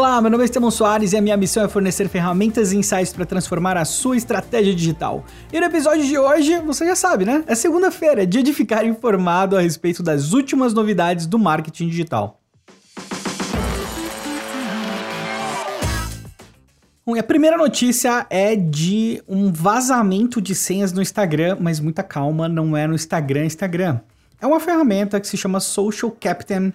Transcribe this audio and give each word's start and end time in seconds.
Olá, 0.00 0.18
meu 0.18 0.30
nome 0.30 0.44
é 0.44 0.46
Estevão 0.46 0.70
Soares 0.70 1.12
e 1.12 1.16
a 1.18 1.20
minha 1.20 1.36
missão 1.36 1.62
é 1.62 1.68
fornecer 1.68 2.08
ferramentas 2.08 2.72
e 2.72 2.76
insights 2.78 3.12
para 3.12 3.26
transformar 3.26 3.76
a 3.76 3.84
sua 3.84 4.16
estratégia 4.16 4.74
digital. 4.74 5.26
E 5.52 5.60
no 5.60 5.66
episódio 5.66 6.06
de 6.06 6.18
hoje, 6.18 6.58
você 6.60 6.86
já 6.86 6.96
sabe, 6.96 7.26
né? 7.26 7.44
É 7.46 7.54
segunda-feira, 7.54 8.26
dia 8.26 8.42
de 8.42 8.54
ficar 8.54 8.86
informado 8.86 9.58
a 9.58 9.60
respeito 9.60 10.02
das 10.02 10.32
últimas 10.32 10.72
novidades 10.72 11.26
do 11.26 11.38
marketing 11.38 11.88
digital. 11.88 12.40
Bom, 17.04 17.14
a 17.18 17.22
primeira 17.22 17.58
notícia 17.58 18.26
é 18.30 18.56
de 18.56 19.22
um 19.28 19.52
vazamento 19.52 20.40
de 20.40 20.54
senhas 20.54 20.94
no 20.94 21.02
Instagram, 21.02 21.58
mas 21.60 21.78
muita 21.78 22.02
calma, 22.02 22.48
não 22.48 22.74
é 22.74 22.86
no 22.86 22.94
Instagram, 22.94 23.44
Instagram. 23.44 24.00
É 24.40 24.46
uma 24.46 24.60
ferramenta 24.60 25.20
que 25.20 25.28
se 25.28 25.36
chama 25.36 25.60
Social 25.60 26.10
Captain 26.18 26.72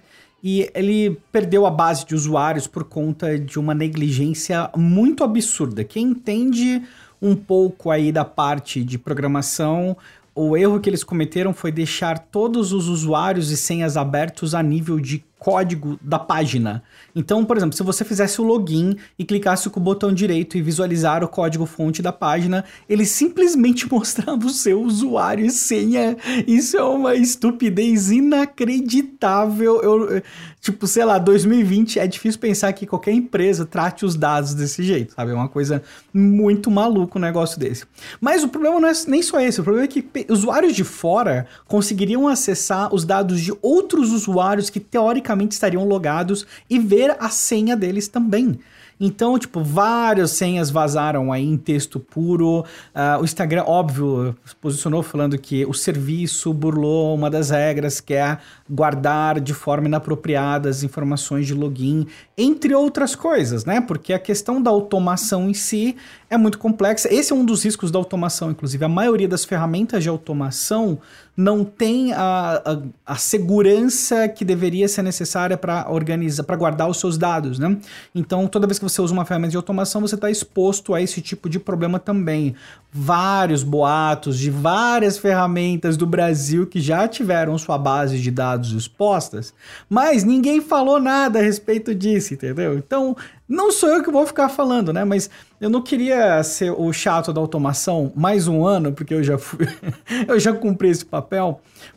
e 0.48 0.70
ele 0.76 1.20
perdeu 1.32 1.66
a 1.66 1.70
base 1.72 2.06
de 2.06 2.14
usuários 2.14 2.68
por 2.68 2.84
conta 2.84 3.36
de 3.36 3.58
uma 3.58 3.74
negligência 3.74 4.70
muito 4.76 5.24
absurda. 5.24 5.82
Quem 5.82 6.10
entende 6.10 6.84
um 7.20 7.34
pouco 7.34 7.90
aí 7.90 8.12
da 8.12 8.24
parte 8.24 8.84
de 8.84 8.96
programação, 8.96 9.96
o 10.32 10.56
erro 10.56 10.78
que 10.78 10.88
eles 10.88 11.02
cometeram 11.02 11.52
foi 11.52 11.72
deixar 11.72 12.20
todos 12.20 12.72
os 12.72 12.86
usuários 12.86 13.50
e 13.50 13.56
senhas 13.56 13.96
abertos 13.96 14.54
a 14.54 14.62
nível 14.62 15.00
de 15.00 15.24
código 15.38 15.98
da 16.00 16.18
página. 16.18 16.82
Então, 17.14 17.44
por 17.44 17.56
exemplo, 17.56 17.76
se 17.76 17.82
você 17.82 18.04
fizesse 18.04 18.40
o 18.40 18.44
login 18.44 18.96
e 19.18 19.24
clicasse 19.24 19.68
com 19.68 19.78
o 19.78 19.82
botão 19.82 20.12
direito 20.12 20.56
e 20.56 20.62
visualizar 20.62 21.22
o 21.22 21.28
código 21.28 21.66
fonte 21.66 22.00
da 22.00 22.12
página, 22.12 22.64
ele 22.88 23.04
simplesmente 23.04 23.88
mostrava 23.92 24.46
o 24.46 24.50
seu 24.50 24.80
usuário 24.82 25.44
e 25.44 25.50
senha. 25.50 26.16
Isso 26.46 26.76
é 26.76 26.82
uma 26.82 27.14
estupidez 27.14 28.10
inacreditável. 28.10 29.82
Eu, 29.82 30.22
tipo, 30.60 30.86
sei 30.86 31.04
lá, 31.04 31.18
2020 31.18 31.98
é 31.98 32.06
difícil 32.06 32.40
pensar 32.40 32.72
que 32.72 32.86
qualquer 32.86 33.12
empresa 33.12 33.66
trate 33.66 34.04
os 34.04 34.16
dados 34.16 34.54
desse 34.54 34.82
jeito, 34.82 35.14
sabe? 35.14 35.32
É 35.32 35.34
uma 35.34 35.48
coisa 35.48 35.82
muito 36.12 36.70
maluca 36.70 37.18
um 37.18 37.22
negócio 37.22 37.60
desse. 37.60 37.84
Mas 38.20 38.42
o 38.42 38.48
problema 38.48 38.80
não 38.80 38.88
é 38.88 38.92
nem 39.06 39.22
só 39.22 39.38
esse, 39.38 39.60
o 39.60 39.64
problema 39.64 39.84
é 39.84 39.88
que 39.88 40.06
usuários 40.30 40.74
de 40.74 40.82
fora 40.82 41.46
conseguiriam 41.66 42.26
acessar 42.26 42.94
os 42.94 43.04
dados 43.04 43.40
de 43.40 43.52
outros 43.60 44.12
usuários 44.12 44.70
que 44.70 44.80
teoricamente 44.80 45.25
teoricamente 45.26 45.52
estariam 45.52 45.84
logados 45.84 46.46
e 46.70 46.78
ver 46.78 47.16
a 47.18 47.28
senha 47.28 47.76
deles 47.76 48.06
também. 48.06 48.58
Então, 48.98 49.38
tipo, 49.38 49.62
várias 49.62 50.30
senhas 50.30 50.70
vazaram 50.70 51.30
aí 51.30 51.44
em 51.44 51.58
texto 51.58 52.00
puro. 52.00 52.60
Uh, 52.94 53.20
o 53.20 53.24
Instagram, 53.24 53.64
óbvio, 53.66 54.34
posicionou 54.58 55.02
falando 55.02 55.36
que 55.36 55.66
o 55.66 55.74
serviço 55.74 56.50
burlou 56.54 57.14
uma 57.14 57.28
das 57.28 57.50
regras, 57.50 58.00
que 58.00 58.14
é 58.14 58.38
guardar 58.68 59.38
de 59.38 59.52
forma 59.52 59.86
inapropriada 59.86 60.70
as 60.70 60.82
informações 60.82 61.46
de 61.46 61.52
login, 61.52 62.06
entre 62.38 62.74
outras 62.74 63.14
coisas, 63.14 63.66
né? 63.66 63.82
Porque 63.82 64.14
a 64.14 64.18
questão 64.18 64.62
da 64.62 64.70
automação 64.70 65.50
em 65.50 65.54
si 65.54 65.94
é 66.30 66.38
muito 66.38 66.58
complexa. 66.58 67.12
Esse 67.12 67.34
é 67.34 67.36
um 67.36 67.44
dos 67.44 67.64
riscos 67.64 67.90
da 67.90 67.98
automação, 67.98 68.50
inclusive. 68.50 68.82
A 68.82 68.88
maioria 68.88 69.28
das 69.28 69.44
ferramentas 69.44 70.02
de 70.02 70.08
automação 70.08 70.98
não 71.36 71.64
tem 71.64 72.14
a, 72.14 72.62
a, 72.64 73.12
a 73.12 73.16
segurança 73.16 74.26
que 74.26 74.44
deveria 74.44 74.88
ser 74.88 75.02
necessária 75.02 75.56
para 75.56 75.86
organizar, 75.90 76.44
para 76.44 76.56
guardar 76.56 76.88
os 76.88 76.98
seus 76.98 77.18
dados, 77.18 77.58
né? 77.58 77.76
Então, 78.14 78.46
toda 78.46 78.66
vez 78.66 78.78
que 78.78 78.84
você 78.84 79.02
usa 79.02 79.12
uma 79.12 79.26
ferramenta 79.26 79.50
de 79.50 79.56
automação, 79.56 80.00
você 80.00 80.14
está 80.14 80.30
exposto 80.30 80.94
a 80.94 81.02
esse 81.02 81.20
tipo 81.20 81.48
de 81.48 81.58
problema 81.58 81.98
também. 81.98 82.54
Vários 82.90 83.62
boatos 83.62 84.38
de 84.38 84.50
várias 84.50 85.18
ferramentas 85.18 85.98
do 85.98 86.06
Brasil 86.06 86.66
que 86.66 86.80
já 86.80 87.06
tiveram 87.06 87.58
sua 87.58 87.76
base 87.76 88.18
de 88.18 88.30
dados 88.30 88.72
expostas, 88.72 89.52
mas 89.90 90.24
ninguém 90.24 90.62
falou 90.62 90.98
nada 90.98 91.38
a 91.38 91.42
respeito 91.42 91.94
disso, 91.94 92.32
entendeu? 92.32 92.78
Então, 92.78 93.14
não 93.48 93.70
sou 93.70 93.90
eu 93.90 94.02
que 94.02 94.10
vou 94.10 94.26
ficar 94.26 94.48
falando, 94.48 94.92
né? 94.92 95.04
Mas 95.04 95.30
eu 95.60 95.70
não 95.70 95.80
queria 95.80 96.42
ser 96.42 96.70
o 96.72 96.92
chato 96.92 97.32
da 97.32 97.40
automação 97.40 98.12
mais 98.14 98.48
um 98.48 98.66
ano, 98.66 98.92
porque 98.92 99.14
eu 99.14 99.22
já 99.22 99.38
fui, 99.38 99.66
eu 100.26 100.38
já 100.40 100.52
cumpri 100.52 100.88
esse 100.88 101.04
papel. 101.04 101.25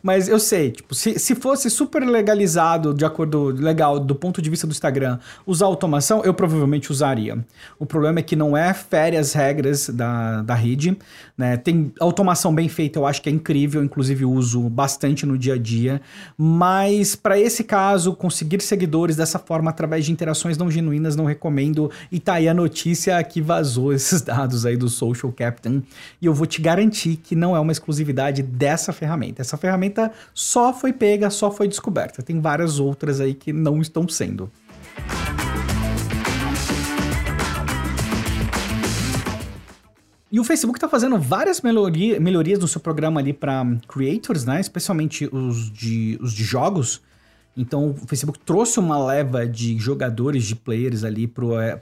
Mas 0.02 0.28
eu 0.28 0.38
sei, 0.38 0.70
tipo, 0.70 0.94
se, 0.94 1.18
se 1.18 1.34
fosse 1.34 1.68
super 1.68 2.02
legalizado, 2.02 2.94
de 2.94 3.04
acordo 3.04 3.46
legal, 3.46 3.98
do 3.98 4.14
ponto 4.14 4.40
de 4.40 4.48
vista 4.48 4.66
do 4.66 4.70
Instagram, 4.70 5.18
usar 5.46 5.66
automação, 5.66 6.22
eu 6.24 6.32
provavelmente 6.32 6.90
usaria. 6.90 7.44
O 7.78 7.86
problema 7.86 8.20
é 8.20 8.22
que 8.22 8.36
não 8.36 8.56
é 8.56 8.72
fere 8.72 9.16
as 9.16 9.32
regras 9.32 9.88
da, 9.88 10.42
da 10.42 10.54
rede, 10.54 10.96
né? 11.36 11.56
Tem 11.56 11.92
automação 12.00 12.54
bem 12.54 12.68
feita, 12.68 12.98
eu 12.98 13.06
acho 13.06 13.22
que 13.22 13.28
é 13.28 13.32
incrível, 13.32 13.82
inclusive 13.82 14.24
uso 14.24 14.68
bastante 14.68 15.26
no 15.26 15.36
dia 15.36 15.54
a 15.54 15.58
dia. 15.58 16.00
Mas 16.36 17.16
para 17.16 17.38
esse 17.38 17.64
caso, 17.64 18.14
conseguir 18.14 18.60
seguidores 18.60 19.16
dessa 19.16 19.38
forma 19.38 19.70
através 19.70 20.04
de 20.04 20.12
interações 20.12 20.56
não 20.56 20.70
genuínas, 20.70 21.16
não 21.16 21.24
recomendo. 21.24 21.90
E 22.10 22.18
tá 22.20 22.34
aí 22.34 22.48
a 22.48 22.54
notícia 22.54 23.22
que 23.22 23.40
vazou 23.40 23.92
esses 23.94 24.22
dados 24.22 24.66
aí 24.66 24.76
do 24.76 24.88
Social 24.88 25.32
Captain. 25.32 25.82
E 26.20 26.26
eu 26.26 26.34
vou 26.34 26.46
te 26.46 26.60
garantir 26.60 27.16
que 27.16 27.34
não 27.34 27.56
é 27.56 27.60
uma 27.60 27.72
exclusividade 27.72 28.42
dessa 28.42 28.92
ferramenta. 28.92 29.19
Essa 29.38 29.56
ferramenta 29.56 30.10
só 30.34 30.72
foi 30.72 30.92
pega, 30.92 31.30
só 31.30 31.50
foi 31.50 31.68
descoberta. 31.68 32.22
Tem 32.22 32.40
várias 32.40 32.78
outras 32.78 33.20
aí 33.20 33.34
que 33.34 33.52
não 33.52 33.80
estão 33.80 34.08
sendo. 34.08 34.50
E 40.32 40.38
o 40.38 40.44
Facebook 40.44 40.78
está 40.78 40.88
fazendo 40.88 41.18
várias 41.18 41.60
melhoria, 41.60 42.20
melhorias 42.20 42.60
no 42.60 42.68
seu 42.68 42.80
programa 42.80 43.20
ali 43.20 43.32
para 43.32 43.66
creators, 43.88 44.44
né? 44.44 44.60
Especialmente 44.60 45.28
os 45.32 45.72
de, 45.72 46.16
os 46.22 46.32
de 46.32 46.44
jogos. 46.44 47.02
Então 47.56 47.90
o 47.90 48.06
Facebook 48.06 48.38
trouxe 48.38 48.78
uma 48.78 48.98
leva 49.04 49.46
de 49.46 49.76
jogadores, 49.78 50.44
de 50.44 50.54
players 50.54 51.04
ali 51.04 51.26
para 51.26 51.64
é, 51.64 51.80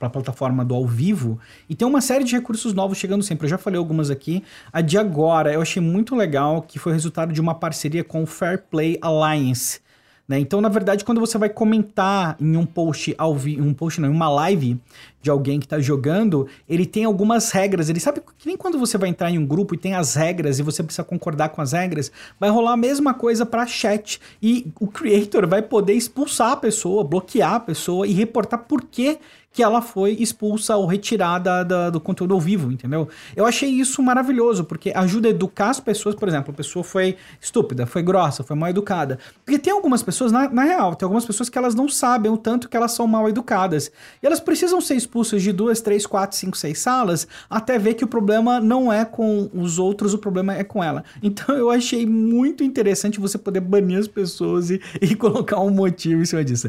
a 0.00 0.10
plataforma 0.10 0.64
do 0.64 0.74
ao 0.74 0.86
vivo. 0.86 1.38
E 1.68 1.74
tem 1.74 1.86
uma 1.86 2.00
série 2.00 2.24
de 2.24 2.34
recursos 2.34 2.72
novos 2.72 2.98
chegando 2.98 3.22
sempre. 3.22 3.46
Eu 3.46 3.50
já 3.50 3.58
falei 3.58 3.78
algumas 3.78 4.10
aqui. 4.10 4.42
A 4.72 4.80
de 4.80 4.96
agora 4.96 5.52
eu 5.52 5.60
achei 5.60 5.82
muito 5.82 6.14
legal, 6.14 6.62
que 6.62 6.78
foi 6.78 6.92
resultado 6.92 7.32
de 7.32 7.40
uma 7.40 7.54
parceria 7.54 8.04
com 8.04 8.22
o 8.22 8.26
Fair 8.26 8.64
Play 8.70 8.98
Alliance. 9.00 9.80
Né? 10.28 10.38
Então, 10.38 10.60
na 10.60 10.68
verdade, 10.68 11.04
quando 11.04 11.20
você 11.20 11.36
vai 11.36 11.48
comentar 11.48 12.36
em 12.40 12.56
um 12.56 12.64
post 12.64 13.14
ao 13.18 13.34
vi 13.34 13.60
um 13.60 13.74
post 13.74 14.00
não, 14.00 14.08
em 14.08 14.12
uma 14.12 14.28
live 14.28 14.78
de 15.20 15.30
alguém 15.30 15.58
que 15.58 15.66
está 15.66 15.80
jogando, 15.80 16.48
ele 16.68 16.86
tem 16.86 17.04
algumas 17.04 17.50
regras. 17.50 17.88
Ele 17.88 18.00
sabe 18.00 18.22
que 18.38 18.46
nem 18.46 18.56
quando 18.56 18.78
você 18.78 18.96
vai 18.96 19.08
entrar 19.08 19.30
em 19.30 19.38
um 19.38 19.46
grupo 19.46 19.74
e 19.74 19.78
tem 19.78 19.94
as 19.94 20.14
regras 20.14 20.58
e 20.58 20.62
você 20.62 20.82
precisa 20.82 21.04
concordar 21.04 21.50
com 21.50 21.60
as 21.60 21.72
regras, 21.72 22.10
vai 22.38 22.50
rolar 22.50 22.72
a 22.72 22.76
mesma 22.76 23.14
coisa 23.14 23.44
para 23.44 23.66
chat 23.66 24.20
e 24.40 24.72
o 24.80 24.86
creator 24.86 25.46
vai 25.46 25.62
poder 25.62 25.94
expulsar 25.94 26.52
a 26.52 26.56
pessoa, 26.56 27.04
bloquear 27.04 27.54
a 27.54 27.60
pessoa 27.60 28.06
e 28.06 28.12
reportar 28.12 28.60
por 28.60 28.82
que 28.82 29.18
que 29.52 29.62
ela 29.62 29.82
foi 29.82 30.12
expulsa 30.12 30.76
ou 30.76 30.86
retirada 30.86 31.64
da, 31.64 31.90
do 31.90 32.00
conteúdo 32.00 32.34
ao 32.34 32.40
vivo, 32.40 32.72
entendeu? 32.72 33.08
Eu 33.36 33.44
achei 33.44 33.68
isso 33.68 34.02
maravilhoso, 34.02 34.64
porque 34.64 34.92
ajuda 34.94 35.28
a 35.28 35.30
educar 35.30 35.70
as 35.70 35.80
pessoas, 35.80 36.14
por 36.14 36.28
exemplo, 36.28 36.52
a 36.52 36.56
pessoa 36.56 36.82
foi 36.82 37.16
estúpida, 37.40 37.86
foi 37.86 38.02
grossa, 38.02 38.42
foi 38.42 38.56
mal 38.56 38.70
educada. 38.70 39.18
Porque 39.44 39.58
tem 39.58 39.72
algumas 39.72 40.02
pessoas, 40.02 40.32
na, 40.32 40.48
na 40.48 40.62
real, 40.62 40.94
tem 40.94 41.04
algumas 41.04 41.24
pessoas 41.24 41.48
que 41.48 41.58
elas 41.58 41.74
não 41.74 41.88
sabem 41.88 42.30
o 42.32 42.36
tanto 42.36 42.68
que 42.68 42.76
elas 42.76 42.92
são 42.92 43.06
mal 43.06 43.28
educadas. 43.28 43.90
E 44.22 44.26
elas 44.26 44.40
precisam 44.40 44.80
ser 44.80 44.94
expulsas 44.94 45.42
de 45.42 45.52
duas, 45.52 45.80
três, 45.80 46.06
quatro, 46.06 46.36
cinco, 46.36 46.56
seis 46.56 46.78
salas 46.78 47.28
até 47.50 47.78
ver 47.78 47.94
que 47.94 48.04
o 48.04 48.08
problema 48.08 48.60
não 48.60 48.92
é 48.92 49.04
com 49.04 49.50
os 49.52 49.78
outros, 49.78 50.14
o 50.14 50.18
problema 50.18 50.54
é 50.54 50.64
com 50.64 50.82
ela. 50.82 51.04
Então 51.22 51.54
eu 51.54 51.70
achei 51.70 52.06
muito 52.06 52.64
interessante 52.64 53.20
você 53.20 53.38
poder 53.38 53.60
banir 53.60 53.98
as 53.98 54.08
pessoas 54.08 54.70
e, 54.70 54.80
e 55.00 55.14
colocar 55.14 55.60
um 55.60 55.70
motivo 55.70 56.22
em 56.22 56.24
cima 56.24 56.44
disso 56.44 56.68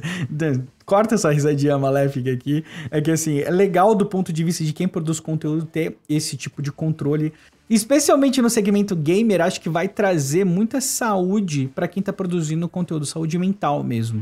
corta 0.86 1.16
essa 1.16 1.32
risadinha 1.32 1.78
maléfica 1.78 2.32
aqui, 2.32 2.64
é 2.92 3.02
que 3.02 3.12
assim, 3.12 3.40
é 3.40 3.50
legal 3.50 3.96
do 3.96 4.06
ponto 4.06 4.32
de 4.32 4.44
vista 4.44 4.64
de 4.64 4.74
quem 4.74 4.88
produz 4.88 5.20
conteúdo 5.20 5.66
ter 5.66 5.98
esse 6.08 6.36
tipo 6.38 6.62
de 6.62 6.72
controle. 6.72 7.34
Especialmente 7.70 8.42
no 8.42 8.50
segmento 8.50 8.96
gamer, 8.96 9.42
acho 9.42 9.60
que 9.62 9.70
vai 9.70 9.88
trazer 9.88 10.46
muita 10.46 10.82
saúde 10.82 11.72
para 11.74 11.88
quem 11.88 12.02
está 12.02 12.12
produzindo 12.12 12.68
conteúdo, 12.68 13.06
saúde 13.06 13.38
mental 13.38 13.84
mesmo. 13.84 14.22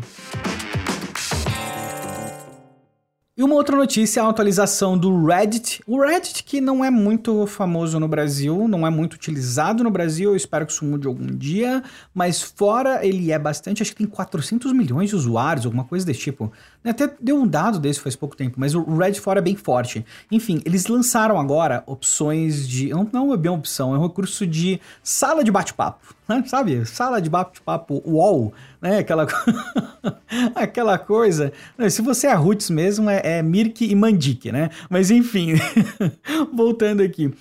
E 3.38 3.44
uma 3.44 3.56
outra 3.56 3.78
notícia 3.78 4.20
é 4.20 4.24
a 4.24 4.28
atualização 4.28 4.98
do 4.98 5.26
Reddit. 5.26 5.82
O 5.88 6.02
Reddit, 6.02 6.44
que 6.44 6.60
não 6.60 6.84
é 6.84 6.92
muito 6.92 7.48
famoso 7.48 7.98
no 7.98 8.06
Brasil, 8.06 8.68
não 8.68 8.86
é 8.86 8.90
muito 8.90 9.14
utilizado 9.14 9.86
no 9.86 9.90
Brasil, 9.90 10.32
eu 10.32 10.36
espero 10.36 10.66
que 10.66 10.74
isso 10.74 10.84
mude 10.84 11.08
algum 11.08 11.28
dia, 11.28 11.82
mas 12.14 12.42
fora 12.42 13.06
ele 13.06 13.32
é 13.32 13.40
bastante, 13.40 13.82
acho 13.82 13.92
que 13.92 14.00
tem 14.00 14.06
400 14.06 14.74
milhões 14.74 15.12
de 15.12 15.16
usuários, 15.16 15.66
alguma 15.66 15.86
coisa 15.86 16.06
desse 16.06 16.20
tipo. 16.20 16.52
Até 16.84 17.12
deu 17.20 17.38
um 17.38 17.48
dado 17.48 17.80
desse 17.80 18.00
faz 18.00 18.16
pouco 18.16 18.36
tempo, 18.36 18.60
mas 18.60 18.74
o 18.74 18.84
Reddit 18.98 19.22
fora 19.22 19.40
é 19.40 19.42
bem 19.42 19.56
forte. 19.56 20.06
Enfim, 20.32 20.62
eles 20.66 20.88
lançaram 20.88 21.40
agora 21.40 21.84
opções 21.86 22.68
de. 22.68 22.90
Não, 23.12 23.34
é 23.34 23.38
bem 23.38 23.52
opção, 23.52 23.94
é 23.94 23.98
um 23.98 24.08
recurso 24.08 24.48
de 24.48 24.80
sala 25.04 25.44
de 25.44 25.52
bate-papo, 25.52 26.16
né? 26.28 26.44
sabe? 26.48 26.86
Sala 26.86 27.22
de 27.22 27.30
bate-papo 27.30 28.02
UOL 28.06 28.54
né? 28.82 28.98
Aquela, 28.98 29.28
aquela 30.56 30.98
coisa. 30.98 31.54
Se 31.90 32.02
você 32.02 32.28
é 32.28 32.34
roots 32.34 32.70
mesmo, 32.70 33.10
é, 33.10 33.22
é 33.24 33.44
Mirk 33.44 33.86
e 33.86 33.94
Mandik, 33.94 34.52
né? 34.52 34.72
Mas 34.90 35.12
enfim, 35.12 35.54
voltando 36.52 37.02
aqui. 37.02 37.32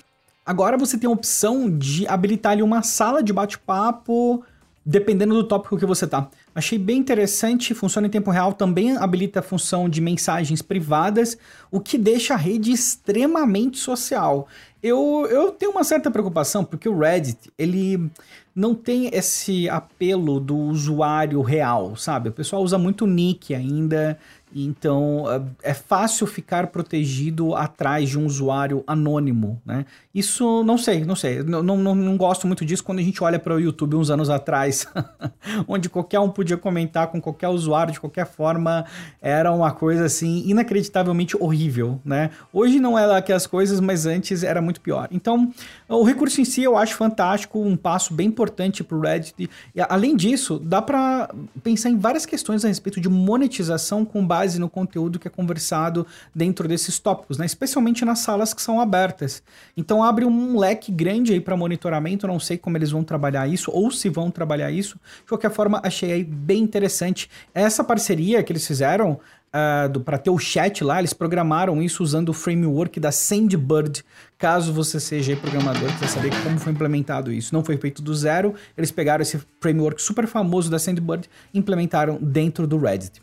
Agora 0.45 0.77
você 0.77 0.99
tem 0.99 1.09
a 1.09 1.13
opção 1.13 1.71
de 1.71 2.07
habilitar 2.07 2.53
ali 2.53 2.63
uma 2.63 2.83
sala 2.83 3.23
de 3.23 3.33
bate-papo 3.33 4.45
dependendo 4.91 5.35
do 5.35 5.45
tópico 5.45 5.79
que 5.79 5.87
você 5.87 6.05
tá. 6.05 6.29
Achei 6.53 6.77
bem 6.77 6.99
interessante, 6.99 7.75
funciona 7.75 8.09
em 8.09 8.11
tempo 8.11 8.29
real, 8.29 8.53
também 8.53 8.97
habilita 8.97 9.39
a 9.39 9.43
função 9.43 9.89
de 9.89 10.01
mensagens 10.01 10.61
privadas, 10.61 11.39
o 11.71 11.79
que 11.79 11.97
deixa 11.97 12.35
a 12.35 12.37
rede 12.37 12.73
extremamente 12.73 13.79
social. 13.79 14.49
Eu, 14.83 15.29
eu 15.31 15.53
tenho 15.53 15.71
uma 15.71 15.85
certa 15.85 16.11
preocupação, 16.11 16.65
porque 16.65 16.89
o 16.89 16.99
Reddit, 16.99 17.53
ele 17.57 18.11
não 18.53 18.75
tem 18.75 19.09
esse 19.13 19.69
apelo 19.69 20.41
do 20.41 20.57
usuário 20.57 21.41
real, 21.41 21.95
sabe? 21.95 22.31
O 22.31 22.33
pessoal 22.33 22.61
usa 22.61 22.77
muito 22.77 23.07
nick 23.07 23.55
ainda, 23.55 24.19
então 24.55 25.25
é 25.63 25.75
fácil 25.75 26.27
ficar 26.27 26.69
protegido 26.69 27.55
atrás 27.55 28.09
de 28.09 28.19
um 28.19 28.27
usuário 28.27 28.83
anônimo, 28.87 29.61
né? 29.65 29.87
Isso 30.13 30.65
não 30.65 30.77
sei, 30.77 31.05
não 31.05 31.15
sei. 31.15 31.43
Não, 31.43 31.63
não, 31.63 31.95
não 31.95 32.17
gosto 32.17 32.47
muito 32.47 32.65
disso 32.65 32.83
quando 32.83 32.99
a 32.99 33.03
gente 33.03 33.23
olha 33.23 33.39
para 33.39 33.55
o 33.55 33.61
YouTube 33.61 33.95
uns 33.95 34.11
anos 34.11 34.29
atrás, 34.29 34.89
onde 35.69 35.89
qualquer 35.89 36.19
um 36.19 36.29
podia 36.29 36.57
comentar 36.57 37.07
com 37.09 37.21
qualquer 37.21 37.49
usuário 37.49 37.93
de 37.93 38.01
qualquer 38.01 38.27
forma, 38.27 38.85
era 39.23 39.53
uma 39.53 39.71
coisa 39.71 40.05
assim 40.05 40.43
inacreditavelmente 40.47 41.37
horrível, 41.39 42.01
né? 42.05 42.31
Hoje 42.53 42.81
não 42.81 42.99
é 42.99 43.07
lá 43.07 43.23
que 43.23 43.33
as 43.33 43.47
coisas, 43.47 43.79
mas 43.79 44.05
antes 44.05 44.43
era 44.43 44.61
muito 44.61 44.81
pior. 44.81 45.09
Então, 45.13 45.53
o 45.89 46.03
recurso 46.03 46.41
em 46.41 46.45
si 46.45 46.63
eu 46.63 46.77
acho 46.77 46.97
fantástico, 46.97 47.61
um 47.61 47.77
passo 47.77 48.13
bem 48.13 48.27
importante 48.27 48.83
para 48.83 48.97
o 48.97 49.01
Reddit. 49.01 49.49
E, 49.75 49.81
além 49.89 50.17
disso, 50.17 50.59
dá 50.59 50.83
para 50.83 51.33
pensar 51.63 51.91
em 51.91 51.99
várias 51.99 52.27
questões 52.27 52.65
a 52.65 52.69
respeito 52.69 53.01
de 53.01 53.09
monetização 53.09 54.05
com 54.05 54.27
base 54.27 54.40
base 54.41 54.59
no 54.59 54.71
conteúdo 54.71 55.19
que 55.19 55.29
é 55.29 55.31
conversado 55.31 56.07
dentro 56.35 56.67
desses 56.67 56.99
tópicos, 56.99 57.37
né? 57.37 57.45
especialmente 57.45 58.05
nas 58.05 58.21
salas 58.21 58.55
que 58.55 58.63
são 58.63 58.81
abertas. 58.81 59.43
Então 59.77 60.03
abre 60.03 60.25
um 60.25 60.59
leque 60.59 60.91
grande 60.91 61.35
aí 61.35 61.41
para 61.41 61.57
monitoramento, 61.57 62.27
não 62.27 62.41
sei 62.41 62.57
como 62.57 62.77
eles 62.79 62.91
vão 62.91 63.05
trabalhar 63.05 63.47
isso 63.47 63.71
ou 63.71 63.91
se 63.91 64.09
vão 64.09 64.31
trabalhar 64.31 64.71
isso. 64.71 64.99
De 65.23 65.29
qualquer 65.29 65.51
forma, 65.51 65.81
achei 65.85 66.13
aí 66.13 66.25
bem 66.25 66.63
interessante. 66.63 67.29
Essa 67.55 67.85
parceria 67.85 68.43
que 68.43 68.53
eles 68.53 68.67
fizeram 68.67 69.21
uh, 69.51 70.01
para 70.01 70.17
ter 70.17 70.31
o 70.31 70.39
chat 70.39 70.83
lá, 70.83 70.99
eles 70.99 71.13
programaram 71.13 71.83
isso 71.83 72.03
usando 72.03 72.31
o 72.31 72.33
framework 72.33 72.99
da 72.99 73.13
Sandbird. 73.13 74.03
Caso 74.39 74.73
você 74.73 74.99
seja 74.99 75.37
programador, 75.37 75.91
você 75.99 76.09
saber 76.09 76.31
como 76.43 76.59
foi 76.59 76.73
implementado 76.73 77.31
isso. 77.31 77.53
Não 77.55 77.63
foi 77.63 77.77
feito 77.77 78.01
do 78.01 78.15
zero, 78.15 78.55
eles 78.77 78.91
pegaram 78.91 79.21
esse 79.21 79.39
framework 79.61 80.01
super 80.01 80.27
famoso 80.27 80.71
da 80.71 80.79
Sandbird 80.79 81.29
e 81.53 81.59
implementaram 81.59 82.19
dentro 82.21 82.67
do 82.67 82.79
Reddit. 82.79 83.21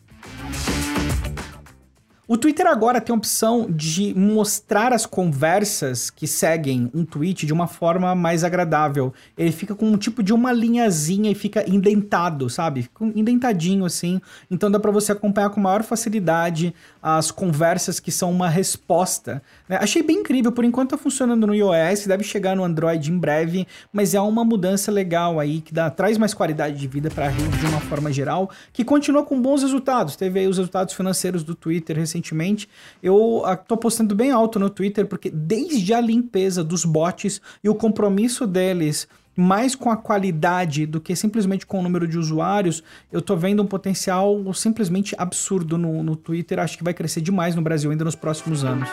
O 2.29 2.35
Twitter 2.35 2.68
agora 2.68 3.00
tem 3.00 3.13
a 3.13 3.18
opção 3.18 3.68
de 3.69 4.13
mostrar 4.13 4.91
as 4.91 5.06
conversas 5.06 6.09
que 6.09 6.27
seguem 6.27 6.91
um 6.94 7.06
tweet 7.06 7.45
de 7.45 7.53
uma 7.53 7.68
forma 7.68 8.13
mais 8.13 8.44
agradável. 8.44 9.13
Ele 9.38 9.50
fica 9.50 9.74
com 9.74 9.85
um 9.85 9.95
tipo 9.95 10.21
de 10.21 10.33
uma 10.33 10.51
linhazinha 10.51 11.31
e 11.31 11.35
fica 11.35 11.63
indentado, 11.69 12.50
sabe? 12.50 12.81
Fica 12.81 13.06
indentadinho 13.15 13.85
assim. 13.85 14.19
Então 14.51 14.69
dá 14.69 14.77
para 14.77 14.91
você 14.91 15.13
acompanhar 15.13 15.51
com 15.51 15.62
maior 15.62 15.83
facilidade 15.83 16.75
as 17.01 17.31
conversas 17.31 17.97
que 17.97 18.12
são 18.12 18.29
uma 18.29 18.50
resposta. 18.50 19.41
Né? 19.69 19.77
Achei 19.79 20.03
bem 20.03 20.18
incrível, 20.18 20.51
por 20.51 20.65
enquanto 20.65 20.89
tá 20.89 20.97
funcionando 20.97 21.47
no 21.47 21.56
iOS, 21.56 22.07
deve 22.07 22.25
chegar 22.25 22.57
no 22.57 22.63
Android 22.65 23.09
em 23.09 23.18
breve, 23.18 23.65
mas 23.94 24.13
é 24.13 24.19
uma 24.19 24.44
mudança 24.44 24.91
legal 24.91 25.39
aí 25.39 25.62
que 25.62 25.74
dá, 25.74 25.89
traz 25.89 26.18
mais 26.18 26.33
qualidade 26.33 26.75
de 26.75 26.88
vida 26.89 27.09
para 27.09 27.27
a 27.27 27.29
rede 27.29 27.57
de 27.57 27.65
uma 27.68 27.79
forma 27.79 28.12
geral, 28.12 28.50
que 28.74 28.83
continua 28.83 29.24
com 29.24 29.41
bons 29.41 29.62
resultados. 29.62 30.18
Teve 30.18 30.41
aí 30.41 30.47
os 30.47 30.57
resultados 30.57 30.94
financeiros 30.94 31.41
do 31.41 31.56
Twitter 31.56 31.95
recentemente 31.95 32.16
recentemente, 32.17 32.67
eu 33.01 33.43
estou 33.45 33.75
ah, 33.75 33.77
postando 33.77 34.15
bem 34.15 34.31
alto 34.31 34.59
no 34.59 34.69
Twitter, 34.69 35.05
porque 35.05 35.29
desde 35.29 35.93
a 35.93 36.01
limpeza 36.01 36.63
dos 36.63 36.83
bots 36.83 37.41
e 37.63 37.69
o 37.69 37.75
compromisso 37.75 38.47
deles 38.47 39.07
mais 39.35 39.75
com 39.75 39.91
a 39.91 39.95
qualidade 39.95 40.87
do 40.87 40.99
que 40.99 41.15
simplesmente 41.15 41.63
com 41.63 41.79
o 41.79 41.83
número 41.83 42.07
de 42.07 42.17
usuários, 42.17 42.83
eu 43.11 43.21
tô 43.21 43.35
vendo 43.35 43.61
um 43.61 43.67
potencial 43.67 44.51
simplesmente 44.51 45.13
absurdo 45.15 45.77
no, 45.77 46.01
no 46.01 46.15
Twitter. 46.15 46.57
Acho 46.57 46.75
que 46.75 46.83
vai 46.83 46.93
crescer 46.93 47.21
demais 47.21 47.53
no 47.53 47.61
Brasil 47.61 47.91
ainda 47.91 48.03
nos 48.03 48.15
próximos 48.15 48.63
anos. 48.63 48.89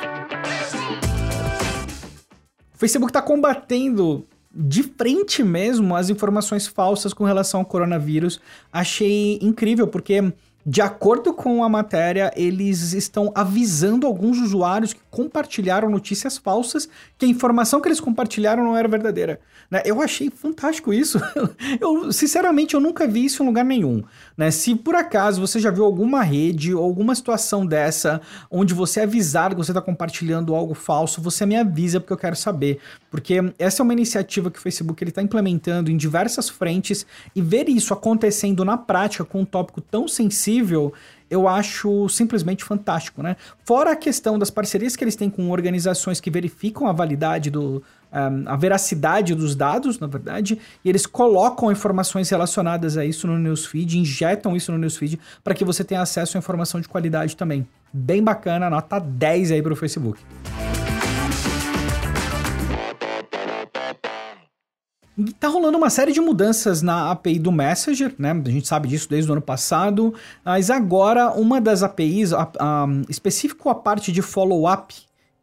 O 2.74 2.78
Facebook 2.78 3.08
está 3.08 3.22
combatendo 3.22 4.26
de 4.54 4.82
frente 4.82 5.42
mesmo 5.42 5.96
as 5.96 6.10
informações 6.10 6.66
falsas 6.66 7.14
com 7.14 7.24
relação 7.24 7.60
ao 7.60 7.66
coronavírus. 7.66 8.38
Achei 8.70 9.38
incrível, 9.40 9.88
porque 9.88 10.30
de 10.66 10.80
acordo 10.80 11.34
com 11.34 11.62
a 11.62 11.68
matéria, 11.68 12.32
eles 12.34 12.92
estão 12.92 13.30
avisando 13.34 14.06
alguns 14.06 14.38
usuários 14.38 14.92
que 14.94 15.02
compartilharam 15.14 15.88
notícias 15.88 16.36
falsas 16.36 16.88
que 17.16 17.24
a 17.24 17.28
informação 17.28 17.80
que 17.80 17.86
eles 17.86 18.00
compartilharam 18.00 18.64
não 18.64 18.76
era 18.76 18.88
verdadeira. 18.88 19.38
Né? 19.70 19.80
Eu 19.84 20.02
achei 20.02 20.28
fantástico 20.28 20.92
isso. 20.92 21.20
eu, 21.80 22.12
sinceramente, 22.12 22.74
eu 22.74 22.80
nunca 22.80 23.06
vi 23.06 23.24
isso 23.24 23.42
em 23.42 23.46
lugar 23.46 23.64
nenhum. 23.64 24.02
Né? 24.36 24.50
Se 24.50 24.74
por 24.74 24.96
acaso 24.96 25.40
você 25.40 25.60
já 25.60 25.70
viu 25.70 25.84
alguma 25.84 26.20
rede 26.22 26.74
ou 26.74 26.82
alguma 26.82 27.14
situação 27.14 27.64
dessa 27.64 28.20
onde 28.50 28.74
você 28.74 29.00
é 29.00 29.02
avisado 29.04 29.54
que 29.54 29.64
você 29.64 29.70
está 29.70 29.80
compartilhando 29.80 30.52
algo 30.52 30.74
falso, 30.74 31.22
você 31.22 31.46
me 31.46 31.54
avisa 31.54 32.00
porque 32.00 32.12
eu 32.12 32.18
quero 32.18 32.34
saber. 32.34 32.80
Porque 33.08 33.36
essa 33.56 33.80
é 33.80 33.84
uma 33.84 33.92
iniciativa 33.92 34.50
que 34.50 34.58
o 34.58 34.62
Facebook 34.62 35.04
está 35.04 35.22
implementando 35.22 35.92
em 35.92 35.96
diversas 35.96 36.48
frentes 36.48 37.06
e 37.36 37.40
ver 37.40 37.68
isso 37.68 37.94
acontecendo 37.94 38.64
na 38.64 38.76
prática 38.76 39.24
com 39.24 39.42
um 39.42 39.44
tópico 39.44 39.80
tão 39.80 40.08
sensível 40.08 40.92
eu 41.34 41.48
acho 41.48 42.08
simplesmente 42.08 42.64
fantástico, 42.64 43.22
né? 43.22 43.36
Fora 43.64 43.92
a 43.92 43.96
questão 43.96 44.38
das 44.38 44.50
parcerias 44.50 44.94
que 44.94 45.02
eles 45.02 45.16
têm 45.16 45.28
com 45.28 45.50
organizações 45.50 46.20
que 46.20 46.30
verificam 46.30 46.86
a 46.86 46.92
validade 46.92 47.50
do. 47.50 47.82
Um, 48.12 48.48
a 48.48 48.54
veracidade 48.54 49.34
dos 49.34 49.56
dados, 49.56 49.98
na 49.98 50.06
verdade, 50.06 50.56
e 50.84 50.88
eles 50.88 51.04
colocam 51.04 51.72
informações 51.72 52.30
relacionadas 52.30 52.96
a 52.96 53.04
isso 53.04 53.26
no 53.26 53.36
newsfeed, 53.36 53.98
injetam 53.98 54.54
isso 54.54 54.70
no 54.70 54.78
newsfeed 54.78 55.18
para 55.42 55.52
que 55.52 55.64
você 55.64 55.82
tenha 55.82 56.00
acesso 56.00 56.36
a 56.36 56.38
informação 56.38 56.80
de 56.80 56.86
qualidade 56.86 57.36
também. 57.36 57.66
Bem 57.92 58.22
bacana, 58.22 58.70
nota 58.70 59.00
10 59.00 59.50
aí 59.50 59.60
para 59.60 59.72
o 59.72 59.76
Facebook. 59.76 60.20
Tá 65.38 65.46
rolando 65.46 65.78
uma 65.78 65.90
série 65.90 66.12
de 66.12 66.20
mudanças 66.20 66.82
na 66.82 67.12
API 67.12 67.38
do 67.38 67.52
Messenger, 67.52 68.12
né? 68.18 68.32
A 68.32 68.50
gente 68.50 68.66
sabe 68.66 68.88
disso 68.88 69.08
desde 69.08 69.30
o 69.30 69.32
ano 69.32 69.42
passado, 69.42 70.12
mas 70.44 70.70
agora 70.70 71.30
uma 71.30 71.60
das 71.60 71.84
APIs, 71.84 72.32
a, 72.32 72.50
a, 72.58 72.86
específico 73.08 73.68
a 73.70 73.76
parte 73.76 74.10
de 74.10 74.20
follow-up, 74.20 74.92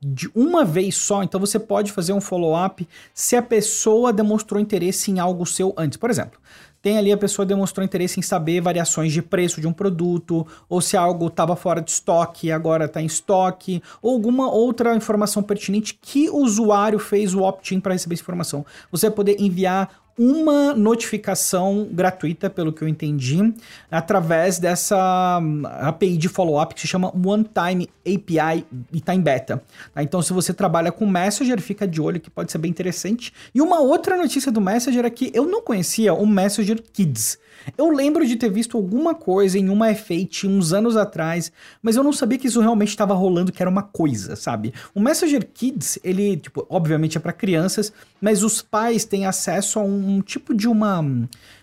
de 0.02 0.30
uma 0.36 0.66
vez 0.66 0.96
só, 0.96 1.24
então 1.24 1.40
você 1.40 1.60
pode 1.60 1.92
fazer 1.92 2.12
um 2.12 2.20
follow-up 2.20 2.88
se 3.14 3.36
a 3.36 3.42
pessoa 3.42 4.12
demonstrou 4.12 4.60
interesse 4.60 5.10
em 5.10 5.20
algo 5.20 5.46
seu 5.46 5.74
antes. 5.78 5.98
Por 5.98 6.10
exemplo, 6.10 6.40
tem 6.82 6.98
ali 6.98 7.12
a 7.12 7.18
pessoa 7.18 7.46
demonstrou 7.46 7.86
interesse 7.86 8.20
em 8.20 8.24
saber 8.24 8.62
variações 8.62 9.14
de 9.14 9.22
preço 9.22 9.62
de 9.62 9.68
um 9.68 9.74
produto, 9.74 10.46
ou 10.68 10.82
se 10.82 10.98
algo 10.98 11.28
estava 11.28 11.56
fora 11.56 11.82
de 11.82 11.92
estoque 11.92 12.48
e 12.48 12.52
agora 12.52 12.86
está 12.86 13.02
em 13.02 13.06
estoque, 13.06 13.82
ou 14.02 14.12
alguma 14.12 14.52
outra 14.52 14.96
informação 14.96 15.44
pertinente 15.44 15.98
que 16.02 16.30
o 16.30 16.38
usuário 16.38 16.98
fez 16.98 17.34
o 17.34 17.42
opt-in 17.42 17.80
para 17.80 17.94
receber 17.94 18.16
essa 18.16 18.24
informação. 18.24 18.66
Você 18.92 19.08
vai 19.08 19.16
poder 19.16 19.40
enviar 19.40 20.01
uma 20.18 20.74
notificação 20.74 21.88
gratuita, 21.92 22.50
pelo 22.50 22.72
que 22.72 22.84
eu 22.84 22.88
entendi, 22.88 23.54
através 23.90 24.60
dessa 24.60 25.40
hum, 25.42 25.64
API 25.66 26.18
de 26.18 26.28
follow-up 26.28 26.76
que 26.76 26.82
se 26.82 26.88
chama 26.88 27.12
One 27.16 27.46
Time 27.46 27.90
API 28.06 28.66
e 28.92 28.98
está 28.98 29.14
em 29.16 29.22
beta. 29.22 29.64
Tá? 29.94 30.04
Então, 30.04 30.22
se 30.22 30.34
você 30.34 30.54
trabalha 30.54 30.92
com 30.92 31.06
Messenger, 31.06 31.60
fica 31.62 31.88
de 31.88 32.02
olho 32.02 32.20
que 32.20 32.30
pode 32.30 32.52
ser 32.52 32.58
bem 32.58 32.70
interessante. 32.70 33.34
E 33.54 33.62
uma 33.62 33.80
outra 33.80 34.18
notícia 34.18 34.52
do 34.52 34.62
Messenger 34.62 35.06
é 35.06 35.10
que 35.10 35.32
eu 35.34 35.46
não 35.46 35.62
conhecia 35.62 36.14
o 36.14 36.26
Messenger 36.26 36.82
Kids. 36.94 37.38
Eu 37.78 37.90
lembro 37.90 38.26
de 38.26 38.36
ter 38.36 38.50
visto 38.50 38.78
alguma 38.78 39.14
coisa 39.14 39.58
em 39.58 39.70
uma 39.70 39.90
F8 39.90 40.50
uns 40.50 40.74
anos 40.74 40.98
atrás, 40.98 41.52
mas 41.82 41.96
eu 41.96 42.04
não 42.04 42.14
sabia 42.14 42.38
que 42.38 42.48
isso 42.48 42.60
realmente 42.60 42.90
estava 42.90 43.14
rolando, 43.14 43.52
que 43.52 43.62
era 43.62 43.70
uma 43.70 43.84
coisa, 43.84 44.36
sabe? 44.36 44.74
O 44.96 45.00
Messenger 45.00 45.48
Kids, 45.54 46.00
ele, 46.04 46.38
tipo, 46.38 46.66
obviamente 46.70 47.18
é 47.18 47.20
para 47.20 47.34
crianças, 47.34 47.94
mas 48.20 48.44
os 48.44 48.62
pais 48.62 49.06
têm 49.06 49.26
acesso 49.26 49.80
a 49.80 49.84
um 49.84 50.01
tipo 50.22 50.54
de 50.54 50.68
uma 50.68 51.02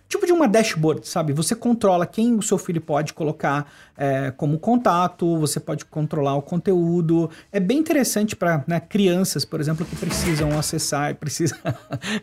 tipo 0.09 0.25
de 0.25 0.33
uma 0.33 0.49
dashboard, 0.49 1.07
sabe? 1.07 1.33
Você 1.35 1.55
controla 1.55 2.07
quem 2.07 2.35
o 2.35 2.43
seu 2.43 2.57
filho 2.57 2.81
pode 2.81 3.13
colocar 3.13 3.71
é, 3.97 4.31
como 4.31 4.59
contato, 4.59 5.37
você 5.37 5.61
pode 5.61 5.85
controlar 5.85 6.35
o 6.35 6.43
conteúdo. 6.43 7.31
É 7.53 7.61
bem 7.61 7.79
interessante 7.79 8.35
para 8.35 8.65
né, 8.67 8.81
crianças, 8.81 9.45
por 9.45 9.61
exemplo, 9.61 9.85
que 9.85 9.95
precisam 9.95 10.59
acessar, 10.59 11.15
precisa, 11.17 11.57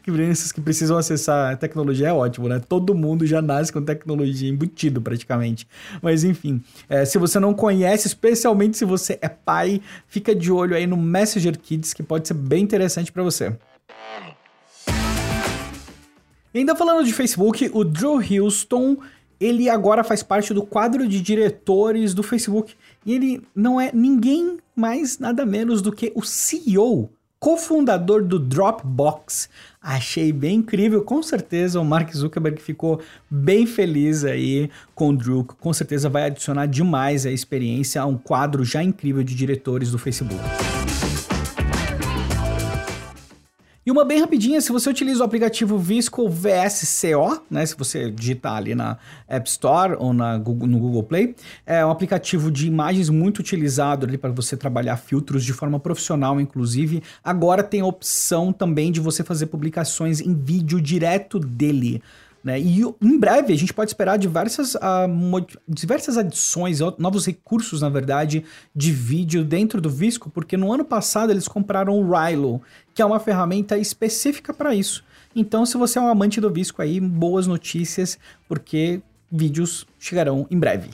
crianças 0.02 0.52
que 0.52 0.60
precisam 0.60 0.98
acessar 0.98 1.54
a 1.54 1.56
tecnologia 1.56 2.08
é 2.08 2.14
ótimo, 2.14 2.50
né? 2.50 2.60
Todo 2.68 2.96
mundo 2.96 3.26
já 3.26 3.42
nasce 3.42 3.72
com 3.72 3.82
tecnologia 3.82 4.50
embutido 4.50 5.00
praticamente. 5.00 5.68
Mas 6.02 6.24
enfim, 6.24 6.62
é, 6.90 7.06
se 7.06 7.20
você 7.20 7.40
não 7.40 7.54
conhece, 7.54 8.08
especialmente 8.08 8.78
se 8.78 8.86
você 8.86 9.20
é 9.22 9.30
pai, 9.30 9.80
fica 10.08 10.34
de 10.34 10.52
olho 10.52 10.76
aí 10.76 10.88
no 10.88 10.98
Messenger 10.98 11.58
Kids 11.60 11.94
que 11.94 12.02
pode 12.02 12.28
ser 12.28 12.34
bem 12.34 12.64
interessante 12.64 13.12
para 13.12 13.22
você. 13.22 13.54
Ainda 16.56 16.76
falando 16.76 17.06
de 17.06 17.12
Facebook, 17.12 17.70
o 17.74 17.84
Drew 17.84 18.18
Houston, 18.18 18.98
ele 19.40 19.70
agora 19.70 20.06
faz 20.06 20.24
parte 20.24 20.54
do 20.54 20.64
quadro 20.64 21.06
de 21.06 21.20
diretores 21.20 22.14
do 22.14 22.24
Facebook. 22.24 22.74
E 23.06 23.14
ele 23.14 23.42
não 23.54 23.80
é 23.80 23.92
ninguém 23.94 24.58
mais, 24.74 25.20
nada 25.20 25.46
menos 25.46 25.82
do 25.82 25.92
que 25.92 26.14
o 26.16 26.24
CEO 26.24 27.10
cofundador 27.38 28.24
do 28.24 28.40
Dropbox. 28.40 29.50
Achei 29.80 30.32
bem 30.32 30.60
incrível, 30.60 31.04
com 31.04 31.22
certeza 31.22 31.80
o 31.80 31.86
Mark 31.86 32.12
Zuckerberg 32.12 32.60
ficou 32.60 33.02
bem 33.30 33.68
feliz 33.68 34.24
aí 34.24 34.72
com 34.96 35.10
o 35.10 35.16
Drew, 35.16 35.44
com 35.44 35.72
certeza 35.72 36.10
vai 36.10 36.24
adicionar 36.24 36.66
demais 36.66 37.24
a 37.24 37.32
experiência 37.32 38.02
a 38.02 38.06
um 38.08 38.18
quadro 38.18 38.66
já 38.66 38.82
incrível 38.82 39.22
de 39.22 39.36
diretores 39.36 39.92
do 39.92 40.00
Facebook. 40.00 40.65
E 43.86 43.92
uma 43.92 44.04
bem 44.04 44.20
rapidinha, 44.20 44.60
se 44.60 44.72
você 44.72 44.90
utiliza 44.90 45.22
o 45.22 45.24
aplicativo 45.24 45.78
Visco 45.78 46.28
VSCO, 46.28 47.44
né, 47.52 47.64
se 47.64 47.78
você 47.78 48.10
digitar 48.10 48.56
ali 48.56 48.74
na 48.74 48.98
App 49.28 49.48
Store 49.48 49.96
ou 50.00 50.12
na 50.12 50.40
Google, 50.40 50.68
no 50.68 50.80
Google 50.80 51.04
Play, 51.04 51.36
é 51.68 51.86
um 51.86 51.92
aplicativo 51.92 52.50
de 52.50 52.66
imagens 52.66 53.12
muito 53.12 53.38
utilizado 53.38 54.08
ali 54.08 54.18
para 54.18 54.32
você 54.32 54.58
trabalhar 54.58 54.98
filtros 54.98 55.46
de 55.46 55.54
forma 55.54 55.80
profissional, 55.80 56.42
inclusive. 56.42 57.04
Agora 57.24 57.62
tem 57.62 57.82
a 57.82 57.86
opção 57.86 58.52
também 58.52 58.92
de 58.92 59.00
você 59.00 59.24
fazer 59.24 59.46
publicações 59.46 60.20
em 60.20 60.34
vídeo 60.34 60.82
direto 60.82 61.40
dele. 61.40 62.02
Né? 62.46 62.60
E 62.60 62.82
em 63.02 63.18
breve 63.18 63.52
a 63.52 63.58
gente 63.58 63.74
pode 63.74 63.90
esperar 63.90 64.18
diversas, 64.18 64.76
uh, 64.76 65.48
diversas 65.68 66.16
adições, 66.16 66.80
novos 67.00 67.26
recursos, 67.26 67.82
na 67.82 67.90
verdade, 67.90 68.46
de 68.74 68.92
vídeo 68.92 69.44
dentro 69.44 69.82
do 69.82 69.90
Visco, 69.90 70.30
porque 70.30 70.56
no 70.56 70.72
ano 70.72 70.86
passado 70.86 71.32
eles 71.32 71.48
compraram 71.48 72.00
o 72.00 72.08
Rilo, 72.08 72.62
que 72.94 73.02
é 73.02 73.06
uma 73.06 73.20
ferramenta 73.20 73.80
específica 73.80 74.54
para 74.54 74.76
isso. 74.76 75.04
Então, 75.36 75.66
se 75.66 75.76
você 75.76 75.98
é 75.98 76.02
um 76.02 76.08
amante 76.08 76.40
do 76.40 76.52
Visco 76.52 76.84
aí, 76.84 77.00
boas 77.00 77.48
notícias, 77.48 78.20
porque 78.48 79.02
vídeos 79.32 79.88
chegarão 79.98 80.46
em 80.52 80.60
breve. 80.60 80.92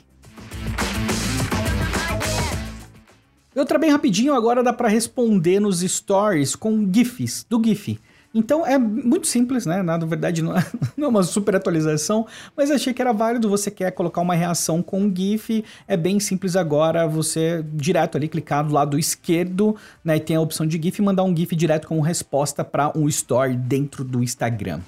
Outra 3.54 3.78
bem 3.78 3.90
rapidinho, 3.90 4.32
agora 4.32 4.62
dá 4.62 4.72
para 4.72 4.88
responder 4.88 5.60
nos 5.60 5.80
stories 5.80 6.56
com 6.56 6.90
GIFs, 6.90 7.44
do 7.46 7.62
GIF. 7.62 8.00
Então 8.34 8.66
é 8.66 8.78
muito 8.78 9.26
simples, 9.26 9.66
né? 9.66 9.82
Na 9.82 9.98
verdade, 9.98 10.42
não 10.42 10.56
é, 10.56 10.64
não 10.96 11.06
é, 11.06 11.08
uma 11.08 11.22
super 11.22 11.54
atualização, 11.54 12.26
mas 12.56 12.70
achei 12.70 12.94
que 12.94 13.02
era 13.02 13.12
válido. 13.12 13.48
Você 13.50 13.70
quer 13.70 13.90
colocar 13.92 14.20
uma 14.20 14.34
reação 14.34 14.82
com 14.82 15.02
um 15.02 15.14
GIF, 15.14 15.64
é 15.86 15.96
bem 15.96 16.18
simples 16.18 16.56
agora. 16.56 17.06
Você 17.06 17.64
direto 17.74 18.16
ali 18.16 18.28
clicar 18.28 18.66
do 18.66 18.72
lado 18.72 18.98
esquerdo, 18.98 19.76
né? 20.04 20.16
E 20.16 20.20
tem 20.20 20.36
a 20.36 20.40
opção 20.40 20.66
de 20.66 20.80
GIF 20.82 20.98
e 20.98 21.02
mandar 21.02 21.24
um 21.24 21.36
GIF 21.36 21.54
direto 21.54 21.86
como 21.86 22.00
resposta 22.00 22.64
para 22.64 22.96
um 22.96 23.08
story 23.08 23.56
dentro 23.56 24.02
do 24.02 24.22
Instagram. 24.22 24.80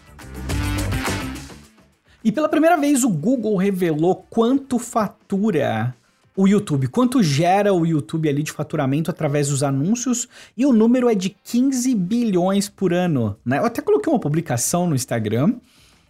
E 2.24 2.32
pela 2.32 2.48
primeira 2.48 2.78
vez 2.78 3.04
o 3.04 3.10
Google 3.10 3.56
revelou 3.56 4.24
quanto 4.30 4.78
fatura 4.78 5.94
o 6.36 6.48
YouTube, 6.48 6.88
quanto 6.88 7.22
gera 7.22 7.72
o 7.72 7.86
YouTube 7.86 8.28
ali 8.28 8.42
de 8.42 8.50
faturamento 8.50 9.10
através 9.10 9.48
dos 9.48 9.62
anúncios, 9.62 10.28
e 10.56 10.66
o 10.66 10.72
número 10.72 11.08
é 11.08 11.14
de 11.14 11.30
15 11.30 11.94
bilhões 11.94 12.68
por 12.68 12.92
ano, 12.92 13.36
né? 13.44 13.58
Eu 13.58 13.64
até 13.64 13.80
coloquei 13.80 14.12
uma 14.12 14.18
publicação 14.18 14.88
no 14.88 14.94
Instagram, 14.94 15.54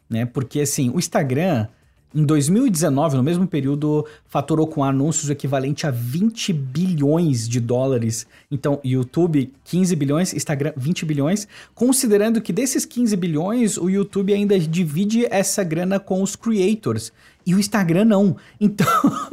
né? 0.09 0.25
Porque 0.25 0.61
assim, 0.61 0.91
o 0.91 0.99
Instagram 0.99 1.67
em 2.15 2.25
2019, 2.25 3.17
no 3.17 3.25
mesmo 3.25 3.45
período, 3.45 4.07
faturou 4.29 4.69
com 4.69 4.85
anúncios 4.85 5.29
o 5.29 5.33
equivalente 5.33 5.85
a 5.85 5.91
20 5.91 6.53
bilhões 6.53 7.49
de 7.49 7.59
dólares. 7.59 8.25
Então, 8.49 8.81
YouTube 8.85 9.53
15 9.65 9.97
bilhões, 9.97 10.33
Instagram 10.33 10.73
20 10.77 11.05
bilhões, 11.05 11.49
considerando 11.75 12.41
que 12.41 12.53
desses 12.53 12.87
15 12.87 13.17
bilhões, 13.17 13.77
o 13.77 13.91
YouTube 13.91 14.33
ainda 14.33 14.57
divide 14.61 15.27
essa 15.29 15.65
grana 15.65 15.99
com 15.99 16.23
os 16.23 16.37
creators 16.37 17.13
e 17.47 17.55
o 17.55 17.59
Instagram 17.59 18.05
não. 18.05 18.37
Então, 18.61 18.87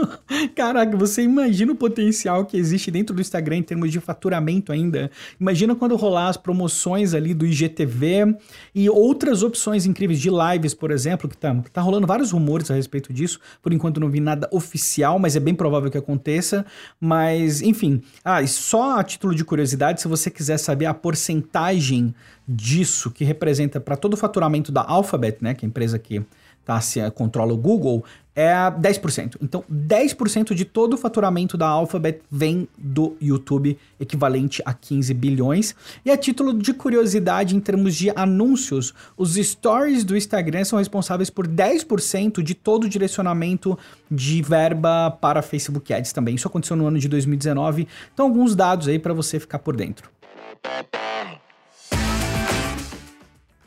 caraca, 0.56 0.96
você 0.98 1.24
imagina 1.24 1.72
o 1.72 1.76
potencial 1.76 2.46
que 2.46 2.58
existe 2.58 2.92
dentro 2.92 3.16
do 3.16 3.22
Instagram 3.22 3.58
em 3.58 3.64
termos 3.64 3.92
de 3.92 4.00
faturamento 4.00 4.72
ainda. 4.72 5.10
Imagina 5.40 5.76
quando 5.76 5.96
rolar 5.96 6.30
as 6.30 6.38
promoções 6.38 7.14
ali 7.14 7.34
do 7.34 7.46
IGTV 7.46 8.36
e 8.76 8.90
outras 8.90 9.44
opções 9.44 9.86
incríveis 9.86 10.20
de 10.20 10.30
lives, 10.30 10.74
por 10.74 10.92
exemplo, 10.92 11.30
que 11.30 11.38
tá, 11.38 11.56
tá 11.72 11.82
rolando 11.82 12.08
vários 12.08 12.32
rumores 12.32 12.70
a 12.70 12.76
respeito 12.76 13.14
disso. 13.14 13.40
Por 13.62 13.74
enquanto 13.74 14.00
não 14.00 14.10
vi 14.10 14.20
nada 14.20 14.50
oficial, 14.52 15.18
mas 15.18 15.36
é 15.36 15.40
bem 15.40 15.56
provável 15.56 15.90
que 15.90 15.98
aconteça. 15.98 16.66
Mas, 17.00 17.62
enfim, 17.62 18.02
ah, 18.24 18.42
e 18.42 18.48
só 18.48 19.00
a 19.00 19.04
título 19.04 19.34
de 19.34 19.46
curiosidade, 19.46 20.02
se 20.02 20.08
você 20.08 20.30
quiser 20.30 20.58
saber 20.58 20.86
a 20.86 20.94
porcentagem 20.94 22.14
disso 22.48 23.12
que 23.12 23.24
representa 23.24 23.80
para 23.80 23.96
todo 23.96 24.14
o 24.14 24.18
faturamento 24.18 24.72
da 24.72 24.84
Alphabet, 24.84 25.38
né, 25.42 25.54
que 25.54 25.66
é 25.66 25.68
a 25.68 25.70
empresa 25.70 25.98
que 25.98 26.24
tá? 26.72 26.82
Se 26.82 27.12
controla 27.12 27.54
o 27.54 27.58
Google, 27.58 28.04
é 28.34 28.54
10%. 28.54 29.36
Então, 29.42 29.64
10% 29.70 30.54
de 30.54 30.64
todo 30.64 30.94
o 30.94 30.98
faturamento 30.98 31.58
da 31.58 31.68
Alphabet 31.68 32.22
vem 32.32 32.68
do 32.78 33.16
YouTube, 33.22 33.78
equivalente 34.00 34.62
a 34.66 34.74
15 34.74 35.14
bilhões. 35.14 35.76
E 36.06 36.12
a 36.12 36.16
título 36.16 36.54
de 36.54 36.74
curiosidade, 36.74 37.56
em 37.56 37.60
termos 37.60 37.96
de 37.96 38.10
anúncios, 38.16 38.94
os 39.18 39.36
stories 39.36 40.06
do 40.06 40.16
Instagram 40.16 40.64
são 40.64 40.80
responsáveis 40.80 41.30
por 41.30 41.46
10% 41.46 42.42
de 42.42 42.56
todo 42.56 42.86
o 42.86 42.90
direcionamento 42.90 43.78
de 44.10 44.42
verba 44.42 45.12
para 45.12 45.42
Facebook 45.42 45.94
Ads 45.94 46.14
também. 46.14 46.36
Isso 46.36 46.48
aconteceu 46.48 46.78
no 46.78 46.88
ano 46.88 47.00
de 47.00 47.10
2019. 47.10 47.88
Então, 48.14 48.28
alguns 48.28 48.56
dados 48.56 48.88
aí 48.88 48.98
para 48.98 49.14
você 49.14 49.40
ficar 49.40 49.60
por 49.60 49.76
dentro. 49.76 50.10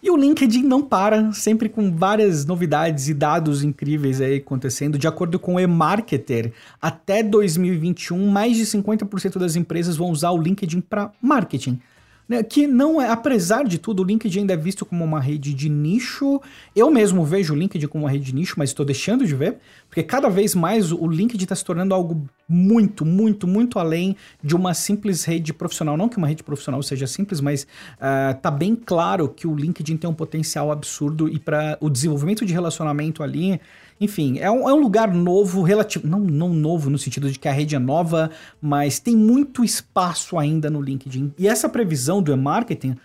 E 0.04 0.10
o 0.10 0.18
LinkedIn 0.18 0.64
não 0.64 0.82
para, 0.82 1.32
sempre 1.32 1.66
com 1.66 1.90
várias 1.90 2.44
novidades 2.44 3.08
e 3.08 3.14
dados 3.14 3.64
incríveis 3.64 4.20
aí 4.20 4.36
acontecendo. 4.36 4.98
De 4.98 5.08
acordo 5.08 5.38
com 5.38 5.54
o 5.54 5.58
eMarketer, 5.58 6.52
até 6.80 7.22
2021, 7.22 8.28
mais 8.28 8.54
de 8.54 8.66
50% 8.66 9.38
das 9.38 9.56
empresas 9.56 9.96
vão 9.96 10.10
usar 10.10 10.30
o 10.32 10.36
LinkedIn 10.36 10.82
para 10.82 11.10
marketing 11.22 11.80
né, 12.28 12.42
que 12.42 12.66
não 12.66 13.00
é, 13.00 13.08
apesar 13.08 13.64
de 13.64 13.78
tudo, 13.78 14.02
o 14.02 14.04
LinkedIn 14.04 14.40
ainda 14.40 14.54
é 14.54 14.56
visto 14.56 14.86
como 14.86 15.04
uma 15.04 15.20
rede 15.20 15.52
de 15.52 15.68
nicho. 15.68 16.40
Eu 16.74 16.90
mesmo 16.90 17.24
vejo 17.24 17.52
o 17.52 17.56
LinkedIn 17.56 17.86
como 17.86 18.04
uma 18.04 18.10
rede 18.10 18.24
de 18.24 18.34
nicho, 18.34 18.54
mas 18.56 18.70
estou 18.70 18.84
deixando 18.84 19.26
de 19.26 19.34
ver, 19.34 19.58
porque 19.88 20.02
cada 20.02 20.28
vez 20.28 20.54
mais 20.54 20.90
o 20.90 21.06
LinkedIn 21.06 21.44
está 21.44 21.54
se 21.54 21.64
tornando 21.64 21.94
algo 21.94 22.26
muito, 22.48 23.04
muito, 23.04 23.46
muito 23.46 23.78
além 23.78 24.16
de 24.42 24.54
uma 24.56 24.74
simples 24.74 25.24
rede 25.24 25.52
profissional. 25.52 25.96
Não 25.96 26.08
que 26.08 26.16
uma 26.16 26.26
rede 26.26 26.42
profissional 26.42 26.82
seja 26.82 27.06
simples, 27.06 27.40
mas 27.40 27.64
uh, 27.64 28.38
tá 28.40 28.50
bem 28.50 28.74
claro 28.74 29.28
que 29.28 29.46
o 29.46 29.54
LinkedIn 29.54 29.96
tem 29.96 30.08
um 30.08 30.14
potencial 30.14 30.70
absurdo 30.70 31.28
e 31.28 31.38
para 31.38 31.76
o 31.80 31.90
desenvolvimento 31.90 32.44
de 32.44 32.52
relacionamento 32.52 33.22
ali 33.22 33.60
enfim, 34.00 34.38
é 34.38 34.50
um, 34.50 34.68
é 34.68 34.72
um 34.74 34.80
lugar 34.80 35.12
novo, 35.12 35.62
relativo. 35.62 36.06
Não, 36.06 36.20
não 36.20 36.48
novo 36.48 36.90
no 36.90 36.98
sentido 36.98 37.30
de 37.30 37.38
que 37.38 37.48
a 37.48 37.52
rede 37.52 37.74
é 37.74 37.78
nova, 37.78 38.30
mas 38.60 38.98
tem 38.98 39.16
muito 39.16 39.64
espaço 39.64 40.38
ainda 40.38 40.68
no 40.68 40.80
LinkedIn. 40.80 41.32
E 41.38 41.46
essa 41.46 41.68
previsão 41.68 42.22
do 42.22 42.32
e-marketing, 42.32 42.96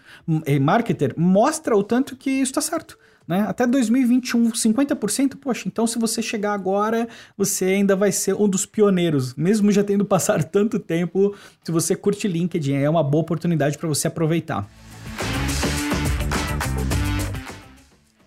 e-marketer 0.47 1.13
mostra 1.17 1.75
o 1.75 1.83
tanto 1.83 2.15
que 2.15 2.29
isso 2.29 2.51
está 2.51 2.61
certo. 2.61 2.97
Né? 3.27 3.45
Até 3.47 3.67
2021, 3.67 4.49
50%, 4.49 5.35
poxa, 5.39 5.67
então 5.67 5.85
se 5.85 5.99
você 5.99 6.19
chegar 6.19 6.51
agora, 6.51 7.07
você 7.37 7.65
ainda 7.65 7.95
vai 7.95 8.11
ser 8.11 8.33
um 8.33 8.49
dos 8.49 8.65
pioneiros, 8.65 9.35
mesmo 9.35 9.71
já 9.71 9.83
tendo 9.83 10.03
passado 10.05 10.43
tanto 10.45 10.79
tempo. 10.79 11.35
Se 11.63 11.71
você 11.71 11.95
curte 11.95 12.27
LinkedIn, 12.27 12.73
é 12.73 12.89
uma 12.89 13.03
boa 13.03 13.21
oportunidade 13.21 13.77
para 13.77 13.87
você 13.87 14.07
aproveitar. 14.07 14.67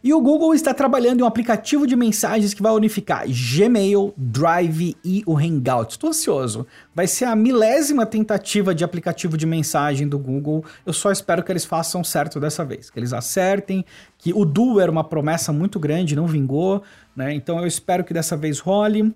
E 0.05 0.13
o 0.13 0.21
Google 0.21 0.53
está 0.53 0.75
trabalhando 0.75 1.21
em 1.21 1.23
um 1.23 1.27
aplicativo 1.27 1.87
de 1.87 1.95
mensagens 1.95 2.53
que 2.53 2.63
vai 2.63 2.73
unificar 2.73 3.25
Gmail, 3.29 4.13
Drive 4.17 4.97
e 5.05 5.23
o 5.27 5.39
Hangout. 5.39 5.93
Estou 5.93 6.11
ansioso. 6.11 6.67
Vai 6.93 7.07
ser 7.07 7.27
a 7.27 7.37
milésima 7.37 8.05
tentativa 8.05 8.75
de 8.75 8.83
aplicativo 8.83 9.37
de 9.37 9.47
mensagem 9.47 10.09
do 10.09 10.19
Google. 10.19 10.65
Eu 10.85 10.93
só 10.93 11.13
espero 11.13 11.45
que 11.45 11.53
eles 11.53 11.65
façam 11.65 12.03
certo 12.03 12.41
dessa 12.41 12.65
vez, 12.65 12.91
que 12.91 12.99
eles 12.99 13.13
acertem, 13.13 13.85
que 14.19 14.33
o 14.35 14.45
Duo 14.45 14.81
era 14.81 14.91
uma 14.91 15.05
promessa 15.05 15.53
muito 15.53 15.79
grande, 15.79 16.17
não 16.17 16.27
vingou, 16.27 16.83
né? 17.15 17.33
Então 17.33 17.61
eu 17.61 17.67
espero 17.67 18.03
que 18.03 18.13
dessa 18.13 18.37
vez 18.37 18.59
role 18.59 19.15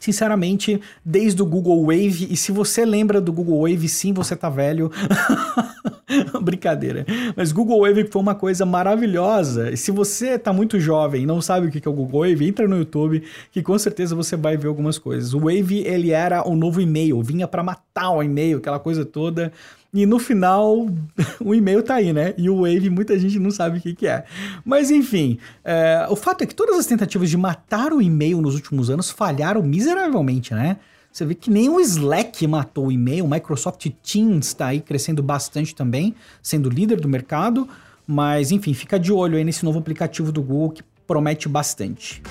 sinceramente, 0.00 0.80
desde 1.04 1.42
o 1.42 1.46
Google 1.46 1.82
Wave, 1.82 2.26
e 2.30 2.36
se 2.36 2.50
você 2.50 2.86
lembra 2.86 3.20
do 3.20 3.30
Google 3.32 3.60
Wave, 3.60 3.86
sim, 3.86 4.14
você 4.14 4.34
tá 4.34 4.48
velho. 4.48 4.90
Brincadeira. 6.42 7.04
Mas 7.36 7.52
Google 7.52 7.80
Wave 7.80 8.08
foi 8.10 8.22
uma 8.22 8.34
coisa 8.34 8.66
maravilhosa. 8.66 9.70
E 9.70 9.76
se 9.76 9.90
você 9.90 10.38
tá 10.38 10.52
muito 10.52 10.78
jovem 10.78 11.22
e 11.22 11.26
não 11.26 11.40
sabe 11.40 11.66
o 11.66 11.70
que 11.70 11.86
é 11.86 11.90
o 11.90 11.94
Google 11.94 12.22
Wave, 12.22 12.46
entra 12.46 12.66
no 12.66 12.78
YouTube 12.78 13.22
que 13.52 13.62
com 13.62 13.78
certeza 13.78 14.14
você 14.14 14.36
vai 14.36 14.56
ver 14.56 14.68
algumas 14.68 14.98
coisas. 14.98 15.34
O 15.34 15.40
Wave, 15.40 15.84
ele 15.86 16.10
era 16.10 16.46
o 16.46 16.56
novo 16.56 16.80
e-mail, 16.80 17.22
vinha 17.22 17.46
para 17.46 17.62
matar 17.62 18.10
o 18.10 18.22
e-mail, 18.22 18.58
aquela 18.58 18.78
coisa 18.78 19.04
toda. 19.04 19.52
E 19.92 20.06
no 20.06 20.18
final, 20.18 20.88
o 21.40 21.54
e-mail 21.54 21.82
tá 21.82 21.96
aí, 21.96 22.12
né? 22.12 22.34
E 22.38 22.48
o 22.48 22.62
Wave, 22.62 22.88
muita 22.90 23.18
gente 23.18 23.38
não 23.38 23.50
sabe 23.50 23.78
o 23.78 23.80
que, 23.80 23.94
que 23.94 24.06
é. 24.06 24.24
Mas 24.64 24.90
enfim, 24.90 25.38
é, 25.64 26.06
o 26.08 26.16
fato 26.16 26.42
é 26.42 26.46
que 26.46 26.54
todas 26.54 26.78
as 26.78 26.86
tentativas 26.86 27.28
de 27.28 27.36
matar 27.36 27.92
o 27.92 28.00
e-mail 28.00 28.40
nos 28.40 28.54
últimos 28.54 28.88
anos 28.88 29.10
falharam 29.10 29.62
miseravelmente, 29.62 30.54
né? 30.54 30.76
Você 31.12 31.26
vê 31.26 31.34
que 31.34 31.50
nem 31.50 31.68
o 31.68 31.80
Slack 31.80 32.46
matou 32.46 32.86
o 32.86 32.92
e-mail, 32.92 33.24
o 33.24 33.30
Microsoft 33.30 33.84
Teams 34.02 34.46
está 34.46 34.68
aí 34.68 34.80
crescendo 34.80 35.22
bastante 35.22 35.74
também, 35.74 36.14
sendo 36.40 36.70
líder 36.70 37.00
do 37.00 37.08
mercado. 37.08 37.68
Mas 38.06 38.52
enfim, 38.52 38.72
fica 38.74 38.98
de 38.98 39.12
olho 39.12 39.36
aí 39.36 39.44
nesse 39.44 39.64
novo 39.64 39.78
aplicativo 39.78 40.30
do 40.30 40.42
Google 40.42 40.70
que 40.70 40.82
promete 41.06 41.48
bastante. 41.48 42.22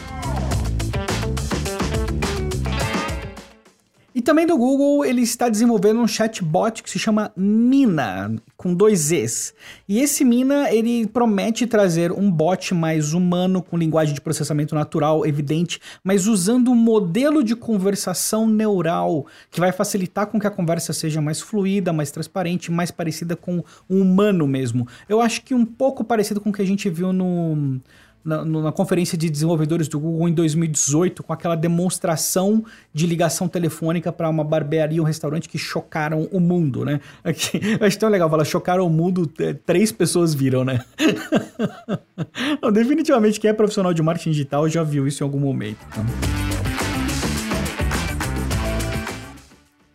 E 4.14 4.22
também 4.22 4.48
do 4.48 4.58
Google, 4.58 5.06
ele 5.06 5.22
está 5.22 5.48
desenvolvendo 5.48 6.00
um 6.00 6.08
chatbot 6.08 6.82
que 6.82 6.90
se 6.90 6.98
chama 6.98 7.32
Mina, 7.38 8.36
com 8.58 8.74
dois 8.74 9.12
Es. 9.12 9.54
E 9.88 10.00
esse 10.00 10.26
Mina, 10.26 10.72
ele 10.74 11.06
promete 11.08 11.68
trazer 11.68 12.12
um 12.12 12.32
bot 12.32 12.74
mais 12.74 13.14
humano, 13.14 13.62
com 13.62 13.78
linguagem 13.78 14.16
de 14.16 14.22
processamento 14.22 14.74
natural, 14.74 15.26
evidente, 15.26 15.80
mas 16.04 16.26
usando 16.26 16.72
um 16.72 16.76
modelo 16.76 17.44
de 17.44 17.56
conversação 17.56 18.48
neural, 18.48 19.28
que 19.52 19.60
vai 19.60 19.72
facilitar 19.72 20.26
com 20.26 20.40
que 20.40 20.48
a 20.48 20.52
conversa 20.52 20.92
seja 20.92 21.22
mais 21.22 21.40
fluida, 21.40 21.94
mais 21.94 22.10
transparente, 22.10 22.72
mais 22.72 22.90
parecida 22.90 23.36
com 23.36 23.64
o 23.88 23.96
humano 23.96 24.48
mesmo. 24.48 24.88
Eu 25.08 25.22
acho 25.22 25.44
que 25.44 25.54
um 25.54 25.66
pouco 25.66 26.04
parecido 26.04 26.42
com 26.42 26.50
o 26.50 26.54
que 26.54 26.62
a 26.62 26.68
gente 26.68 26.90
viu 26.90 27.14
no 27.14 27.80
na, 28.24 28.44
na, 28.44 28.72
conferência 28.72 29.18
de 29.18 29.30
desenvolvedores 29.30 29.88
do 29.88 30.00
Google 30.00 30.28
em 30.28 30.34
2018, 30.34 31.24
com 31.24 31.32
aquela 31.32 31.56
demonstração 31.56 32.64
de 32.94 33.08
ligação 33.08 33.48
telefônica 33.48 34.12
para 34.12 34.30
uma 34.30 34.44
barbearia, 34.44 35.02
um 35.02 35.06
restaurante 35.06 35.48
que 35.48 35.58
chocaram 35.58 36.28
o 36.32 36.40
mundo, 36.40 36.84
né? 36.84 37.00
Aqui, 37.24 37.60
acho 37.80 37.98
tão 37.98 38.10
legal 38.10 38.30
falar, 38.30 38.46
chocaram 38.46 38.86
o 38.86 38.90
mundo, 38.90 39.26
três 39.66 39.92
pessoas 39.92 40.34
viram, 40.34 40.64
né? 40.64 40.84
Não, 42.62 42.72
definitivamente 42.72 43.40
quem 43.40 43.50
é 43.50 43.54
profissional 43.54 43.94
de 43.94 44.02
marketing 44.02 44.32
digital 44.32 44.68
já 44.68 44.84
viu 44.84 45.08
isso 45.08 45.24
em 45.24 45.26
algum 45.26 45.40
momento. 45.40 45.80
Então. 45.90 46.06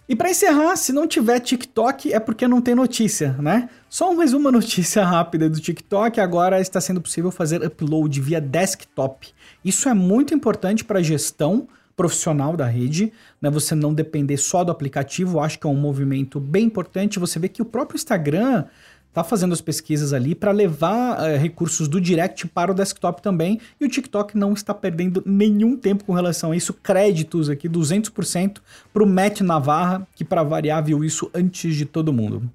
E 0.06 0.14
para 0.14 0.30
encerrar, 0.30 0.76
se 0.76 0.92
não 0.92 1.06
tiver 1.06 1.40
TikTok 1.40 2.12
é 2.12 2.20
porque 2.20 2.46
não 2.46 2.60
tem 2.60 2.74
notícia, 2.74 3.34
né? 3.38 3.70
Só 3.94 4.12
mais 4.12 4.32
uma 4.32 4.50
notícia 4.50 5.04
rápida 5.06 5.48
do 5.48 5.60
TikTok, 5.60 6.18
agora 6.18 6.60
está 6.60 6.80
sendo 6.80 7.00
possível 7.00 7.30
fazer 7.30 7.64
upload 7.64 8.20
via 8.20 8.40
desktop. 8.40 9.28
Isso 9.64 9.88
é 9.88 9.94
muito 9.94 10.34
importante 10.34 10.84
para 10.84 10.98
a 10.98 11.02
gestão 11.02 11.68
profissional 11.96 12.56
da 12.56 12.66
rede, 12.66 13.12
né? 13.40 13.48
Você 13.50 13.72
não 13.76 13.94
depender 13.94 14.36
só 14.36 14.64
do 14.64 14.72
aplicativo, 14.72 15.38
acho 15.38 15.60
que 15.60 15.66
é 15.68 15.70
um 15.70 15.76
movimento 15.76 16.40
bem 16.40 16.64
importante. 16.64 17.20
Você 17.20 17.38
vê 17.38 17.48
que 17.48 17.62
o 17.62 17.64
próprio 17.64 17.94
Instagram 17.94 18.64
tá 19.12 19.22
fazendo 19.22 19.52
as 19.52 19.60
pesquisas 19.60 20.12
ali 20.12 20.34
para 20.34 20.50
levar 20.50 21.20
uh, 21.20 21.38
recursos 21.38 21.86
do 21.86 22.00
direct 22.00 22.48
para 22.48 22.72
o 22.72 22.74
desktop 22.74 23.22
também, 23.22 23.60
e 23.80 23.84
o 23.84 23.88
TikTok 23.88 24.36
não 24.36 24.54
está 24.54 24.74
perdendo 24.74 25.22
nenhum 25.24 25.76
tempo 25.76 26.02
com 26.02 26.12
relação 26.12 26.50
a 26.50 26.56
isso. 26.56 26.74
Créditos 26.74 27.48
aqui, 27.48 27.68
200% 27.68 28.56
para 28.92 29.04
o 29.04 29.06
Matt 29.06 29.42
Navarra, 29.42 30.04
que 30.16 30.24
para 30.24 30.42
variar 30.42 30.82
viu 30.82 31.04
isso 31.04 31.30
antes 31.32 31.76
de 31.76 31.84
todo 31.84 32.12
mundo. 32.12 32.50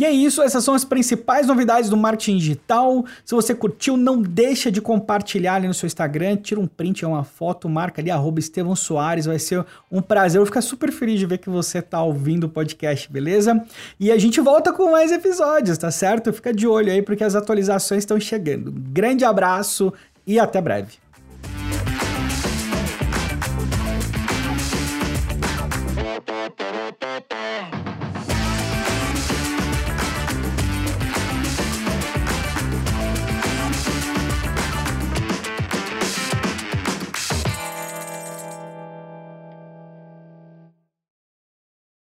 E 0.00 0.04
é 0.06 0.10
isso, 0.10 0.40
essas 0.40 0.64
são 0.64 0.72
as 0.72 0.82
principais 0.82 1.46
novidades 1.46 1.90
do 1.90 1.96
marketing 1.96 2.38
digital. 2.38 3.04
Se 3.22 3.34
você 3.34 3.54
curtiu, 3.54 3.98
não 3.98 4.22
deixa 4.22 4.72
de 4.72 4.80
compartilhar 4.80 5.56
ali 5.56 5.68
no 5.68 5.74
seu 5.74 5.86
Instagram, 5.86 6.38
tira 6.38 6.58
um 6.58 6.66
print, 6.66 7.04
é 7.04 7.06
uma 7.08 7.22
foto, 7.22 7.68
marca 7.68 8.00
ali, 8.00 8.10
arroba 8.10 8.40
Estevão 8.40 8.74
Soares, 8.74 9.26
vai 9.26 9.38
ser 9.38 9.62
um 9.92 10.00
prazer. 10.00 10.40
Eu 10.40 10.46
ficar 10.46 10.62
super 10.62 10.90
feliz 10.90 11.18
de 11.18 11.26
ver 11.26 11.36
que 11.36 11.50
você 11.50 11.82
tá 11.82 12.02
ouvindo 12.02 12.44
o 12.44 12.48
podcast, 12.48 13.12
beleza? 13.12 13.62
E 13.98 14.10
a 14.10 14.16
gente 14.16 14.40
volta 14.40 14.72
com 14.72 14.90
mais 14.90 15.12
episódios, 15.12 15.76
tá 15.76 15.90
certo? 15.90 16.32
Fica 16.32 16.50
de 16.50 16.66
olho 16.66 16.90
aí, 16.90 17.02
porque 17.02 17.22
as 17.22 17.34
atualizações 17.34 17.98
estão 17.98 18.18
chegando. 18.18 18.72
Grande 18.72 19.26
abraço 19.26 19.92
e 20.26 20.40
até 20.40 20.62
breve. 20.62 21.09